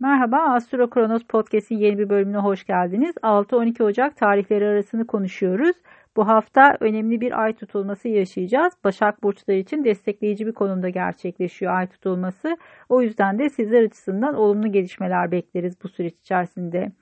Merhaba, 0.00 0.38
Astro 0.38 0.90
Kronos 0.90 1.22
Podcast'in 1.24 1.76
yeni 1.76 1.98
bir 1.98 2.08
bölümüne 2.08 2.36
hoş 2.36 2.64
geldiniz. 2.64 3.14
6-12 3.22 3.82
Ocak 3.82 4.16
tarihleri 4.16 4.66
arasını 4.66 5.06
konuşuyoruz. 5.06 5.76
Bu 6.16 6.28
hafta 6.28 6.76
önemli 6.80 7.20
bir 7.20 7.42
ay 7.42 7.52
tutulması 7.56 8.08
yaşayacağız. 8.08 8.74
Başak 8.84 9.22
burçları 9.22 9.56
için 9.56 9.84
destekleyici 9.84 10.46
bir 10.46 10.52
konumda 10.52 10.88
gerçekleşiyor 10.88 11.72
ay 11.72 11.86
tutulması. 11.86 12.56
O 12.88 13.02
yüzden 13.02 13.38
de 13.38 13.50
sizler 13.50 13.82
açısından 13.82 14.34
olumlu 14.34 14.72
gelişmeler 14.72 15.30
bekleriz 15.30 15.74
bu 15.82 15.88
süreç 15.88 16.14
içerisinde. 16.18 16.92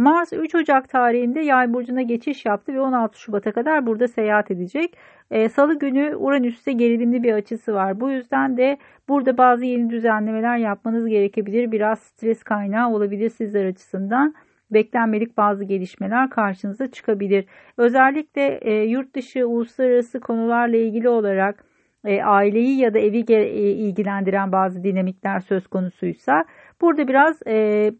Mars 0.00 0.32
3 0.32 0.54
Ocak 0.54 0.88
tarihinde 0.88 1.40
Yay 1.40 1.72
burcuna 1.72 2.02
geçiş 2.02 2.44
yaptı 2.46 2.74
ve 2.74 2.80
16 2.80 3.20
Şubat'a 3.20 3.52
kadar 3.52 3.86
burada 3.86 4.08
seyahat 4.08 4.50
edecek. 4.50 4.96
E, 5.30 5.48
Salı 5.48 5.78
günü 5.78 6.16
Uranüs'te 6.16 6.72
gerilimli 6.72 7.22
bir 7.22 7.32
açısı 7.32 7.74
var. 7.74 8.00
Bu 8.00 8.10
yüzden 8.10 8.56
de 8.56 8.78
burada 9.08 9.38
bazı 9.38 9.64
yeni 9.64 9.90
düzenlemeler 9.90 10.56
yapmanız 10.56 11.06
gerekebilir. 11.06 11.72
Biraz 11.72 11.98
stres 11.98 12.42
kaynağı 12.42 12.90
olabilir 12.92 13.30
sizler 13.30 13.64
açısından. 13.64 14.34
Beklenmedik 14.70 15.36
bazı 15.36 15.64
gelişmeler 15.64 16.30
karşınıza 16.30 16.90
çıkabilir. 16.90 17.44
Özellikle 17.76 18.58
e, 18.62 18.72
yurt 18.72 19.14
dışı 19.14 19.48
uluslararası 19.48 20.20
konularla 20.20 20.76
ilgili 20.76 21.08
olarak 21.08 21.64
e, 22.04 22.22
aileyi 22.22 22.78
ya 22.78 22.94
da 22.94 22.98
evi 22.98 23.24
e, 23.28 23.70
ilgilendiren 23.70 24.52
bazı 24.52 24.84
dinamikler 24.84 25.40
söz 25.40 25.66
konusuysa 25.66 26.44
burada 26.80 27.08
biraz 27.08 27.40
e, 27.46 27.92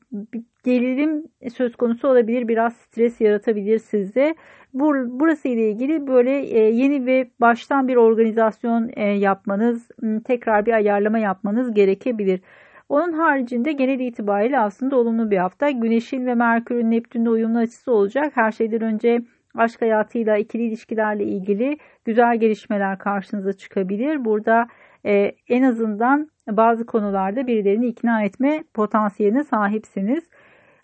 gerilim 0.64 1.24
söz 1.56 1.76
konusu 1.76 2.08
olabilir. 2.08 2.48
Biraz 2.48 2.76
stres 2.76 3.20
yaratabilir 3.20 3.78
sizde. 3.78 4.34
Bur, 4.74 4.96
burası 5.06 5.48
ile 5.48 5.70
ilgili 5.70 6.06
böyle 6.06 6.40
e, 6.40 6.58
yeni 6.58 7.06
ve 7.06 7.30
baştan 7.40 7.88
bir 7.88 7.96
organizasyon 7.96 8.90
e, 8.96 9.04
yapmanız, 9.04 9.88
tekrar 10.24 10.66
bir 10.66 10.72
ayarlama 10.72 11.18
yapmanız 11.18 11.74
gerekebilir. 11.74 12.40
Onun 12.88 13.12
haricinde 13.12 13.72
genel 13.72 14.00
itibariyle 14.00 14.58
aslında 14.58 14.96
olumlu 14.96 15.30
bir 15.30 15.36
hafta. 15.36 15.70
Güneşin 15.70 16.26
ve 16.26 16.34
Merkür'ün 16.34 16.90
Neptün'le 16.90 17.26
uyumlu 17.26 17.58
açısı 17.58 17.92
olacak. 17.92 18.32
Her 18.34 18.52
şeyden 18.52 18.80
önce 18.80 19.20
aşk 19.54 19.82
hayatıyla, 19.82 20.36
ikili 20.36 20.62
ilişkilerle 20.62 21.24
ilgili 21.24 21.78
güzel 22.04 22.36
gelişmeler 22.36 22.98
karşınıza 22.98 23.52
çıkabilir. 23.52 24.24
Burada 24.24 24.68
e, 25.06 25.32
en 25.48 25.62
azından 25.62 26.30
bazı 26.48 26.86
konularda 26.86 27.46
birilerini 27.46 27.86
ikna 27.86 28.22
etme 28.22 28.64
potansiyeline 28.74 29.44
sahipsiniz. 29.44 30.24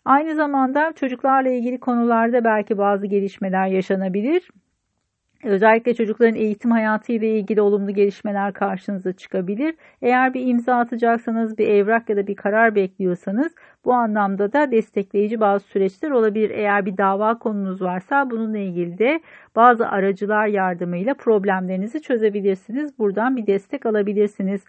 Aynı 0.06 0.34
zamanda 0.34 0.92
çocuklarla 0.92 1.50
ilgili 1.50 1.80
konularda 1.80 2.44
belki 2.44 2.78
bazı 2.78 3.06
gelişmeler 3.06 3.66
yaşanabilir. 3.66 4.50
Özellikle 5.44 5.94
çocukların 5.94 6.34
eğitim 6.34 6.70
hayatı 6.70 7.12
ile 7.12 7.38
ilgili 7.38 7.60
olumlu 7.60 7.94
gelişmeler 7.94 8.52
karşınıza 8.52 9.12
çıkabilir. 9.12 9.74
Eğer 10.02 10.34
bir 10.34 10.46
imza 10.46 10.74
atacaksanız, 10.76 11.58
bir 11.58 11.68
evrak 11.68 12.08
ya 12.08 12.16
da 12.16 12.26
bir 12.26 12.36
karar 12.36 12.74
bekliyorsanız 12.74 13.54
bu 13.84 13.92
anlamda 13.92 14.52
da 14.52 14.70
destekleyici 14.70 15.40
bazı 15.40 15.64
süreçler 15.64 16.10
olabilir. 16.10 16.50
Eğer 16.50 16.86
bir 16.86 16.96
dava 16.96 17.38
konunuz 17.38 17.82
varsa 17.82 18.30
bununla 18.30 18.58
ilgili 18.58 18.98
de 18.98 19.20
bazı 19.56 19.88
aracılar 19.88 20.46
yardımıyla 20.46 21.14
problemlerinizi 21.14 22.02
çözebilirsiniz. 22.02 22.98
Buradan 22.98 23.36
bir 23.36 23.46
destek 23.46 23.86
alabilirsiniz. 23.86 24.64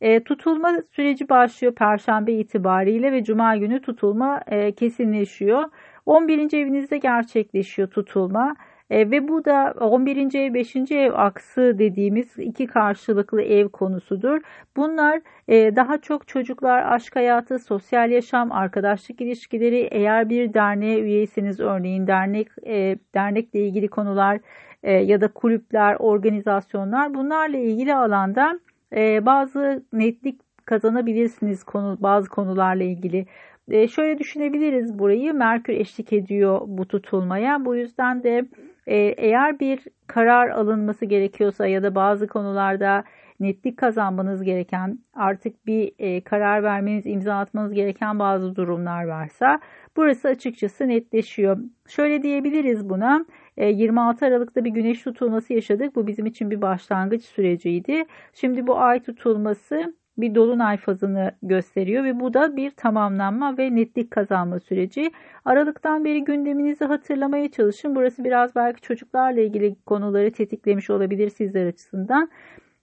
E, 0.00 0.24
tutulma 0.24 0.82
süreci 0.92 1.28
başlıyor 1.28 1.74
Perşembe 1.74 2.32
itibariyle 2.32 3.12
ve 3.12 3.24
Cuma 3.24 3.56
günü 3.56 3.80
tutulma 3.80 4.40
e, 4.46 4.72
kesinleşiyor. 4.72 5.64
11. 6.06 6.38
evinizde 6.58 6.98
gerçekleşiyor 6.98 7.88
tutulma. 7.88 8.56
E, 8.90 9.10
ve 9.10 9.28
bu 9.28 9.44
da 9.44 9.74
11. 9.80 10.34
ev 10.34 10.54
5. 10.54 10.76
ev 10.76 11.12
aksı 11.14 11.78
dediğimiz 11.78 12.38
iki 12.38 12.66
karşılıklı 12.66 13.42
ev 13.42 13.68
konusudur. 13.68 14.40
Bunlar 14.76 15.20
e, 15.48 15.76
daha 15.76 15.98
çok 16.00 16.28
çocuklar, 16.28 16.92
aşk 16.92 17.16
hayatı, 17.16 17.58
sosyal 17.58 18.10
yaşam, 18.10 18.52
arkadaşlık 18.52 19.20
ilişkileri 19.20 19.88
eğer 19.90 20.28
bir 20.28 20.54
derneğe 20.54 21.00
üyeyseniz 21.00 21.60
örneğin 21.60 22.06
dernek 22.06 22.48
e, 22.66 22.98
dernekle 23.14 23.60
ilgili 23.60 23.88
konular 23.88 24.40
e, 24.82 24.92
ya 24.92 25.20
da 25.20 25.28
kulüpler, 25.28 25.96
organizasyonlar 25.98 27.14
bunlarla 27.14 27.56
ilgili 27.56 27.94
alanda 27.94 28.60
e, 28.92 29.26
bazı 29.26 29.84
netlik 29.92 30.40
kazanabilirsiniz 30.66 31.64
konu 31.64 31.96
bazı 32.00 32.28
konularla 32.28 32.84
ilgili. 32.84 33.26
E, 33.68 33.88
şöyle 33.88 34.18
düşünebiliriz 34.18 34.98
burayı. 34.98 35.34
Merkür 35.34 35.72
eşlik 35.72 36.12
ediyor 36.12 36.60
bu 36.66 36.88
tutulmaya. 36.88 37.64
Bu 37.64 37.76
yüzden 37.76 38.22
de 38.22 38.46
e, 38.86 38.96
eğer 38.96 39.60
bir 39.60 39.80
karar 40.06 40.48
alınması 40.48 41.04
gerekiyorsa 41.04 41.66
ya 41.66 41.82
da 41.82 41.94
bazı 41.94 42.26
konularda 42.26 43.04
netlik 43.40 43.76
kazanmanız 43.76 44.42
gereken, 44.42 44.98
artık 45.14 45.66
bir 45.66 45.92
e, 45.98 46.20
karar 46.20 46.62
vermeniz, 46.62 47.06
imza 47.06 47.38
atmanız 47.38 47.72
gereken 47.72 48.18
bazı 48.18 48.56
durumlar 48.56 49.04
varsa 49.04 49.60
burası 49.96 50.28
açıkçası 50.28 50.88
netleşiyor. 50.88 51.58
Şöyle 51.88 52.22
diyebiliriz 52.22 52.88
buna. 52.88 53.26
26 53.56 54.24
e, 54.24 54.28
Aralık'ta 54.28 54.64
bir 54.64 54.70
güneş 54.70 55.02
tutulması 55.02 55.52
yaşadık. 55.52 55.96
Bu 55.96 56.06
bizim 56.06 56.26
için 56.26 56.50
bir 56.50 56.62
başlangıç 56.62 57.24
süreciydi. 57.24 58.04
Şimdi 58.32 58.66
bu 58.66 58.78
ay 58.78 59.02
tutulması 59.02 59.94
bir 60.18 60.34
dolunay 60.34 60.76
fazını 60.76 61.32
gösteriyor 61.42 62.04
ve 62.04 62.20
bu 62.20 62.34
da 62.34 62.56
bir 62.56 62.70
tamamlanma 62.70 63.58
ve 63.58 63.74
netlik 63.76 64.10
kazanma 64.10 64.60
süreci. 64.60 65.10
Aralıktan 65.44 66.04
beri 66.04 66.24
gündeminizi 66.24 66.84
hatırlamaya 66.84 67.50
çalışın. 67.50 67.96
Burası 67.96 68.24
biraz 68.24 68.54
belki 68.54 68.80
çocuklarla 68.80 69.40
ilgili 69.40 69.76
konuları 69.86 70.32
tetiklemiş 70.32 70.90
olabilir 70.90 71.28
sizler 71.30 71.66
açısından. 71.66 72.30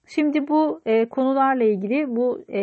Şimdi 0.05 0.47
bu 0.47 0.81
e, 0.85 1.05
konularla 1.05 1.63
ilgili 1.63 2.15
bu 2.15 2.45
e, 2.49 2.59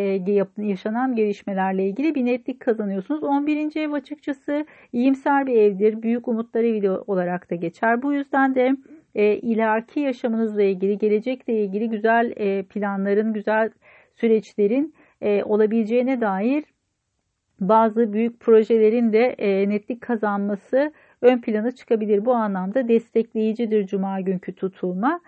yaşanan 0.57 1.15
gelişmelerle 1.15 1.87
ilgili 1.87 2.15
bir 2.15 2.25
netlik 2.25 2.59
kazanıyorsunuz. 2.59 3.23
11. 3.23 3.75
ev 3.75 3.91
açıkçası 3.91 4.65
iyimser 4.93 5.47
bir 5.47 5.55
evdir. 5.55 6.01
Büyük 6.01 6.27
umutlar 6.27 6.63
evi 6.63 6.89
olarak 6.89 7.49
da 7.49 7.55
geçer. 7.55 8.01
Bu 8.01 8.13
yüzden 8.13 8.55
de 8.55 8.75
e, 9.15 9.35
ileriki 9.35 9.99
yaşamınızla 9.99 10.63
ilgili, 10.63 10.97
gelecekle 10.97 11.63
ilgili 11.63 11.89
güzel 11.89 12.33
e, 12.35 12.63
planların, 12.63 13.33
güzel 13.33 13.69
süreçlerin 14.15 14.93
e, 15.21 15.43
olabileceğine 15.43 16.21
dair 16.21 16.63
bazı 17.59 18.13
büyük 18.13 18.39
projelerin 18.39 19.13
de 19.13 19.25
e, 19.25 19.69
netlik 19.69 20.01
kazanması 20.01 20.93
ön 21.21 21.41
plana 21.41 21.71
çıkabilir. 21.71 22.25
Bu 22.25 22.33
anlamda 22.33 22.87
destekleyicidir 22.87 23.87
Cuma 23.87 24.21
günkü 24.21 24.55
tutulma. 24.55 25.21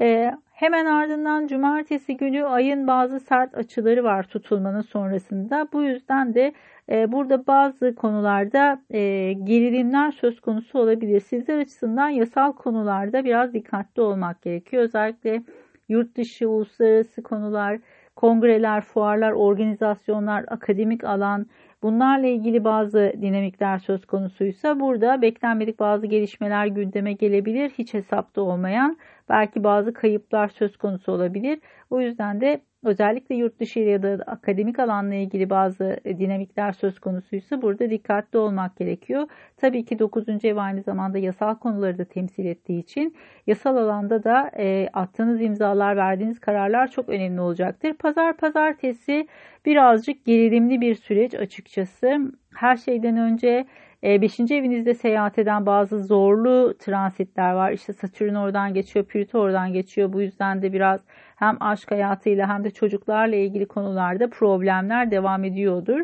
E, 0.00 0.32
hemen 0.56 0.86
ardından 0.86 1.46
Cumartesi 1.46 2.16
günü 2.16 2.44
ayın 2.44 2.86
bazı 2.86 3.20
sert 3.20 3.54
açıları 3.54 4.04
var 4.04 4.22
tutulmanın 4.22 4.80
sonrasında. 4.80 5.68
Bu 5.72 5.82
yüzden 5.82 6.34
de 6.34 6.52
e, 6.90 7.12
burada 7.12 7.46
bazı 7.46 7.94
konularda 7.94 8.82
e, 8.90 9.32
gerilimler 9.32 10.12
söz 10.12 10.40
konusu 10.40 10.78
olabilir. 10.78 11.20
Sizler 11.20 11.58
açısından 11.58 12.08
yasal 12.08 12.52
konularda 12.52 13.24
biraz 13.24 13.54
dikkatli 13.54 14.02
olmak 14.02 14.42
gerekiyor. 14.42 14.82
Özellikle 14.82 15.42
yurt 15.88 16.16
dışı, 16.16 16.48
uluslararası 16.48 17.22
konular, 17.22 17.78
kongreler, 18.16 18.80
fuarlar, 18.80 19.32
organizasyonlar, 19.32 20.44
akademik 20.48 21.04
alan 21.04 21.46
bunlarla 21.82 22.26
ilgili 22.26 22.64
bazı 22.64 23.12
dinamikler 23.22 23.78
söz 23.78 24.06
konusuysa 24.06 24.80
burada 24.80 25.22
beklenmedik 25.22 25.78
bazı 25.80 26.06
gelişmeler 26.06 26.66
gündeme 26.66 27.12
gelebilir. 27.12 27.70
Hiç 27.70 27.94
hesapta 27.94 28.40
olmayan 28.42 28.98
belki 29.28 29.64
bazı 29.64 29.92
kayıplar 29.92 30.48
söz 30.48 30.76
konusu 30.76 31.12
olabilir. 31.12 31.58
O 31.90 32.00
yüzden 32.00 32.40
de 32.40 32.60
özellikle 32.86 33.34
yurt 33.34 33.60
dışı 33.60 33.80
ya 33.80 34.02
da 34.02 34.18
akademik 34.26 34.78
alanla 34.78 35.14
ilgili 35.14 35.50
bazı 35.50 35.96
e, 36.04 36.18
dinamikler 36.18 36.72
söz 36.72 36.98
konusuysa 36.98 37.62
burada 37.62 37.90
dikkatli 37.90 38.38
olmak 38.38 38.76
gerekiyor. 38.76 39.28
Tabii 39.56 39.84
ki 39.84 39.98
9. 39.98 40.44
ev 40.44 40.56
aynı 40.56 40.82
zamanda 40.82 41.18
yasal 41.18 41.54
konuları 41.54 41.98
da 41.98 42.04
temsil 42.04 42.44
ettiği 42.46 42.80
için 42.80 43.16
yasal 43.46 43.76
alanda 43.76 44.24
da 44.24 44.50
e, 44.58 44.88
attığınız 44.92 45.42
imzalar, 45.42 45.96
verdiğiniz 45.96 46.40
kararlar 46.40 46.90
çok 46.90 47.08
önemli 47.08 47.40
olacaktır. 47.40 47.94
Pazar 47.94 48.36
pazartesi 48.36 49.28
birazcık 49.66 50.24
gerilimli 50.24 50.80
bir 50.80 50.94
süreç 50.94 51.34
açıkçası. 51.34 52.32
Her 52.54 52.76
şeyden 52.76 53.16
önce 53.16 53.66
beşinci 54.06 54.54
evinizde 54.54 54.94
seyahat 54.94 55.38
eden 55.38 55.66
bazı 55.66 56.04
zorlu 56.04 56.74
transitler 56.78 57.52
var. 57.52 57.72
İşte 57.72 57.92
Satürn 57.92 58.34
oradan 58.34 58.74
geçiyor, 58.74 59.04
Plüto 59.04 59.38
oradan 59.38 59.72
geçiyor. 59.72 60.12
Bu 60.12 60.22
yüzden 60.22 60.62
de 60.62 60.72
biraz 60.72 61.00
hem 61.36 61.56
aşk 61.60 61.90
hayatıyla 61.90 62.48
hem 62.48 62.64
de 62.64 62.70
çocuklarla 62.70 63.36
ilgili 63.36 63.66
konularda 63.66 64.30
problemler 64.30 65.10
devam 65.10 65.44
ediyordur. 65.44 66.00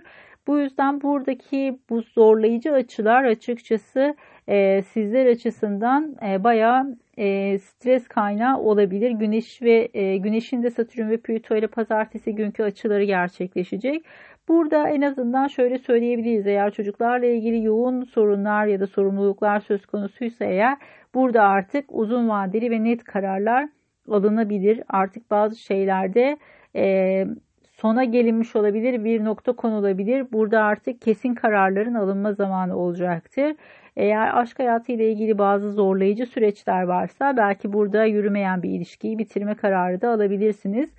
Bu 0.47 0.59
yüzden 0.59 1.01
buradaki 1.03 1.81
bu 1.91 2.03
zorlayıcı 2.03 2.73
açılar 2.73 3.25
açıkçası 3.25 4.17
e, 4.49 4.83
sizler 4.83 5.27
açısından 5.27 6.17
e, 6.27 6.45
bayağı 6.45 6.97
e, 7.19 7.59
stres 7.59 8.09
kaynağı 8.09 8.59
olabilir. 8.59 9.11
Güneş 9.11 9.63
ve 9.63 9.89
e, 9.95 10.17
Güneş'in 10.17 10.63
de 10.63 10.71
Satürn 10.71 11.11
ve 11.11 11.17
Plüto 11.17 11.57
ile 11.57 11.67
pazartesi 11.67 12.35
günkü 12.35 12.63
açıları 12.63 13.05
gerçekleşecek. 13.05 14.05
Burada 14.49 14.89
en 14.89 15.03
azından 15.03 15.47
şöyle 15.49 15.79
söyleyebiliriz. 15.79 16.47
Eğer 16.47 16.71
çocuklarla 16.71 17.27
ilgili 17.27 17.65
yoğun 17.65 18.05
sorunlar 18.05 18.67
ya 18.67 18.81
da 18.81 18.87
sorumluluklar 18.87 19.61
söz 19.61 19.87
konusuysa 19.87 20.45
eğer 20.45 20.79
burada 21.15 21.43
artık 21.43 21.85
uzun 21.89 22.29
vadeli 22.29 22.71
ve 22.71 22.85
net 22.85 23.05
kararlar 23.05 23.69
alınabilir. 24.09 24.83
Artık 24.89 25.31
bazı 25.31 25.57
şeylerde 25.57 26.37
e, 26.77 27.25
sona 27.73 28.05
gelinmiş 28.05 28.57
olabilir, 28.57 29.05
bir 29.05 29.25
nokta 29.25 29.53
konulabilir. 29.53 30.33
Burada 30.33 30.63
artık 30.63 31.01
kesin 31.01 31.35
kararların 31.35 31.95
alınma 31.95 32.33
zamanı 32.33 32.77
olacaktır. 32.77 33.57
Eğer 33.97 34.37
aşk 34.41 34.59
hayatı 34.59 34.93
ile 34.93 35.13
ilgili 35.13 35.39
bazı 35.39 35.73
zorlayıcı 35.73 36.27
süreçler 36.27 36.83
varsa 36.83 37.37
belki 37.37 37.73
burada 37.73 38.05
yürümeyen 38.05 38.63
bir 38.63 38.71
ilişkiyi 38.71 39.19
bitirme 39.19 39.55
kararı 39.55 40.01
da 40.01 40.11
alabilirsiniz. 40.11 40.91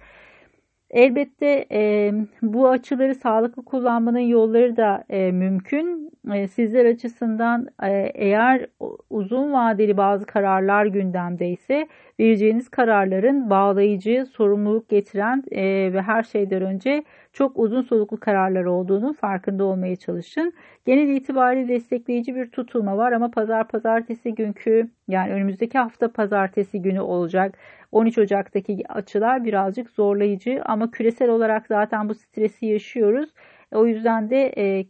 Elbette 0.94 1.66
e, 1.72 2.14
bu 2.42 2.70
açıları 2.70 3.16
sağlıklı 3.16 3.66
kullanmanın 3.66 4.20
yolları 4.20 4.78
da 4.78 5.04
e, 5.10 5.32
mümkün. 5.32 6.12
E, 6.34 6.48
sizler 6.48 6.86
açısından 6.86 7.68
e, 7.84 7.90
eğer 8.14 8.68
uzun 9.10 9.54
vadeli 9.54 9.98
bazı 9.98 10.26
kararlar 10.26 10.86
gündemdeyse 10.86 11.88
vereceğiniz 12.20 12.70
kararların 12.70 13.50
bağlayıcı, 13.50 14.26
sorumluluk 14.34 14.90
getiren 14.90 15.44
e, 15.52 15.64
ve 15.94 16.02
her 16.02 16.24
şeyden 16.24 16.62
önce 16.62 17.04
çok 17.34 17.60
uzun 17.60 17.82
soluklu 17.82 18.20
kararlar 18.20 18.66
olduğunu 18.66 19.14
farkında 19.14 19.64
olmaya 19.64 19.96
çalışın. 19.96 20.54
Genel 20.86 21.08
itibariyle 21.08 21.68
destekleyici 21.68 22.36
bir 22.36 22.50
tutulma 22.50 22.98
var 22.98 23.12
ama 23.12 23.32
pazar 23.32 23.68
pazartesi 23.68 24.36
günkü 24.36 24.90
yani 25.08 25.32
önümüzdeki 25.34 25.78
hafta 25.78 26.12
pazartesi 26.12 26.82
günü 26.82 27.02
olacak. 27.02 27.58
13 27.92 28.18
Ocak'taki 28.18 28.84
açılar 28.90 29.46
birazcık 29.46 29.90
zorlayıcı 29.90 30.62
ama 30.66 30.92
küresel 30.92 31.30
olarak 31.30 31.68
zaten 31.68 32.10
bu 32.10 32.16
stresi 32.16 32.66
yaşıyoruz. 32.66 33.30
O 33.72 33.86
yüzden 33.88 34.30
de 34.30 34.54
e, 34.58 34.86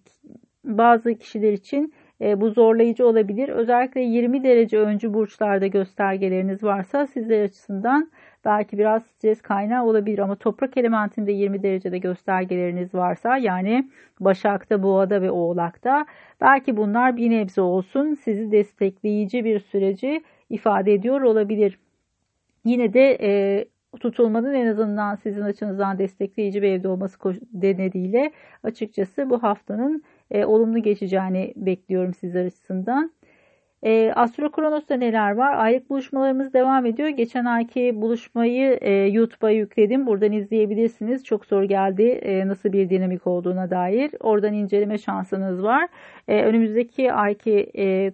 bazı 0.65 1.15
kişiler 1.15 1.53
için 1.53 1.93
e, 2.21 2.41
bu 2.41 2.49
zorlayıcı 2.49 3.07
olabilir. 3.07 3.49
Özellikle 3.49 4.01
20 4.01 4.43
derece 4.43 4.79
öncü 4.79 5.13
burçlarda 5.13 5.67
göstergeleriniz 5.67 6.63
varsa 6.63 7.07
sizler 7.07 7.43
açısından 7.43 8.11
belki 8.45 8.77
biraz 8.77 9.03
stres 9.05 9.41
kaynağı 9.41 9.85
olabilir 9.85 10.19
ama 10.19 10.35
toprak 10.35 10.77
elementinde 10.77 11.31
20 11.31 11.63
derecede 11.63 11.97
göstergeleriniz 11.97 12.93
varsa 12.93 13.37
yani 13.37 13.89
Başak'ta, 14.19 14.83
Boğa'da 14.83 15.21
ve 15.21 15.31
Oğlak'ta 15.31 16.05
belki 16.41 16.77
bunlar 16.77 17.17
bir 17.17 17.29
nebze 17.29 17.61
olsun 17.61 18.13
sizi 18.13 18.51
destekleyici 18.51 19.45
bir 19.45 19.59
süreci 19.59 20.23
ifade 20.49 20.93
ediyor 20.93 21.21
olabilir. 21.21 21.79
Yine 22.65 22.93
de 22.93 23.17
e, 23.21 23.65
tutulmanın 23.99 24.53
en 24.53 24.67
azından 24.67 25.15
sizin 25.15 25.41
açınızdan 25.41 25.99
destekleyici 25.99 26.61
bir 26.61 26.67
evde 26.67 26.87
olması 26.87 27.17
nedeniyle 27.53 28.31
açıkçası 28.63 29.29
bu 29.29 29.43
haftanın 29.43 30.03
e, 30.31 30.45
olumlu 30.45 30.79
geçeceğini 30.79 31.53
bekliyorum 31.55 32.13
sizler 32.13 32.45
açısından. 32.45 33.11
E, 33.85 34.13
Astro 34.15 34.51
Kronos'ta 34.51 34.95
neler 34.95 35.31
var? 35.31 35.57
Aylık 35.57 35.89
buluşmalarımız 35.89 36.53
devam 36.53 36.85
ediyor. 36.85 37.09
Geçen 37.09 37.45
ayki 37.45 38.01
buluşmayı 38.01 38.77
e, 38.81 38.91
YouTube'a 38.91 39.49
yükledim. 39.49 40.07
Buradan 40.07 40.31
izleyebilirsiniz. 40.31 41.23
Çok 41.23 41.45
soru 41.45 41.65
geldi 41.65 42.03
e, 42.03 42.47
nasıl 42.47 42.73
bir 42.73 42.89
dinamik 42.89 43.27
olduğuna 43.27 43.69
dair. 43.69 44.11
Oradan 44.19 44.53
inceleme 44.53 44.97
şansınız 44.97 45.63
var. 45.63 45.87
E, 46.27 46.43
önümüzdeki 46.43 47.13
ayki 47.13 47.71
e, 47.77 48.13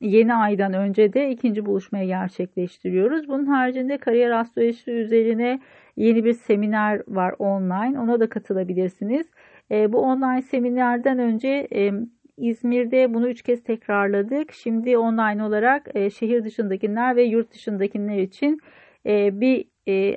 yeni 0.00 0.34
aydan 0.34 0.72
önce 0.74 1.12
de 1.12 1.30
ikinci 1.30 1.66
buluşmayı 1.66 2.06
gerçekleştiriyoruz. 2.06 3.28
Bunun 3.28 3.46
haricinde 3.46 3.98
kariyer 3.98 4.30
astrolojisi 4.30 4.90
üzerine 4.90 5.60
yeni 5.96 6.24
bir 6.24 6.32
seminer 6.32 7.02
var 7.08 7.34
online. 7.38 8.00
Ona 8.00 8.20
da 8.20 8.28
katılabilirsiniz. 8.28 9.26
E, 9.70 9.92
bu 9.92 9.98
online 9.98 10.42
seminerden 10.42 11.18
önce 11.18 11.68
e, 11.74 11.92
İzmir'de 12.36 13.14
bunu 13.14 13.28
üç 13.28 13.42
kez 13.42 13.62
tekrarladık. 13.62 14.52
Şimdi 14.52 14.98
online 14.98 15.44
olarak 15.44 15.88
e, 15.94 16.10
şehir 16.10 16.44
dışındakiler 16.44 17.16
ve 17.16 17.22
yurt 17.22 17.52
dışındakiler 17.52 18.18
için 18.18 18.60
e, 19.06 19.40
bir 19.40 19.64
e, 19.88 20.16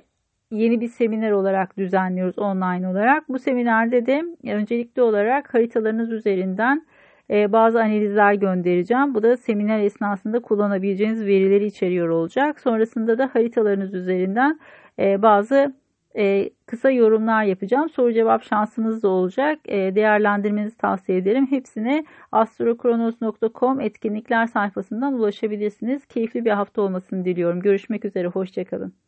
yeni 0.51 0.81
bir 0.81 0.87
seminer 0.87 1.31
olarak 1.31 1.77
düzenliyoruz 1.77 2.39
online 2.39 2.87
olarak. 2.87 3.29
Bu 3.29 3.39
seminerde 3.39 4.05
de 4.05 4.23
öncelikli 4.43 5.01
olarak 5.01 5.53
haritalarınız 5.53 6.11
üzerinden 6.11 6.85
e, 7.29 7.51
bazı 7.51 7.81
analizler 7.81 8.33
göndereceğim. 8.33 9.15
Bu 9.15 9.23
da 9.23 9.37
seminer 9.37 9.79
esnasında 9.79 10.39
kullanabileceğiniz 10.39 11.25
verileri 11.25 11.65
içeriyor 11.65 12.09
olacak. 12.09 12.59
Sonrasında 12.59 13.17
da 13.17 13.29
haritalarınız 13.33 13.93
üzerinden 13.93 14.59
e, 14.99 15.21
bazı 15.21 15.73
e, 16.17 16.49
kısa 16.65 16.91
yorumlar 16.91 17.43
yapacağım. 17.43 17.89
Soru 17.89 18.13
cevap 18.13 18.43
şansınız 18.43 19.03
da 19.03 19.07
olacak. 19.07 19.59
değerlendirmenizi 19.67 20.77
tavsiye 20.77 21.17
ederim. 21.17 21.47
Hepsine 21.49 22.05
astrokronos.com 22.31 23.81
etkinlikler 23.81 24.47
sayfasından 24.47 25.13
ulaşabilirsiniz. 25.13 26.05
Keyifli 26.05 26.45
bir 26.45 26.51
hafta 26.51 26.81
olmasını 26.81 27.25
diliyorum. 27.25 27.59
Görüşmek 27.61 28.05
üzere. 28.05 28.27
Hoşçakalın. 28.27 29.06